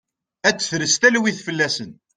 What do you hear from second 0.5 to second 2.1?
d-tres talwit fell-awen.